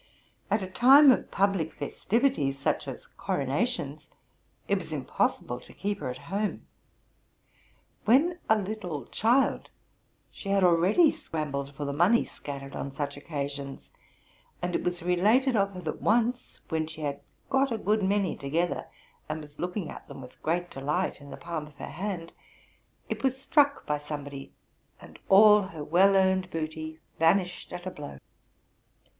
[0.49, 4.09] At a time of publie festivities, such as coronations,
[4.67, 6.65] it was impossible to keep her at home.
[8.05, 9.69] When a little child,
[10.31, 13.91] she had already scrambled for the money scattered on such occasions;
[14.59, 17.21] and it was related of her, that once when she had
[17.51, 18.87] got a good many together,
[19.29, 22.31] and was looking at them with great delight in the palm of her hand,
[23.07, 24.51] it was struck by somebody,
[24.99, 28.17] and all her well earned booty vanished at a blow.